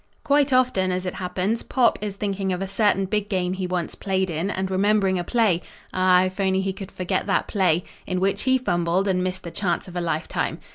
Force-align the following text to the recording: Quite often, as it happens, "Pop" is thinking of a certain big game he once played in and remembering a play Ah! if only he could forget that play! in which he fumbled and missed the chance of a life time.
Quite 0.23 0.51
often, 0.51 0.91
as 0.91 1.05
it 1.05 1.13
happens, 1.13 1.61
"Pop" 1.61 1.99
is 2.01 2.15
thinking 2.15 2.51
of 2.51 2.59
a 2.63 2.67
certain 2.67 3.05
big 3.05 3.29
game 3.29 3.53
he 3.53 3.67
once 3.67 3.93
played 3.93 4.31
in 4.31 4.49
and 4.49 4.71
remembering 4.71 5.19
a 5.19 5.23
play 5.23 5.61
Ah! 5.93 6.23
if 6.23 6.39
only 6.39 6.61
he 6.61 6.73
could 6.73 6.91
forget 6.91 7.27
that 7.27 7.47
play! 7.47 7.83
in 8.07 8.19
which 8.19 8.41
he 8.41 8.57
fumbled 8.57 9.07
and 9.07 9.23
missed 9.23 9.43
the 9.43 9.51
chance 9.51 9.87
of 9.87 9.95
a 9.95 10.01
life 10.01 10.27
time. 10.27 10.59